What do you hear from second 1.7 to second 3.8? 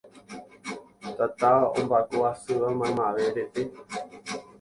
ombyaku asýva maymave rete